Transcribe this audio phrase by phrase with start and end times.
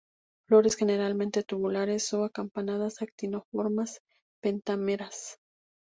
[0.49, 3.99] Flores generalmente tubulares o acampanadas, actinomorfas,
[4.41, 5.37] pentámeras.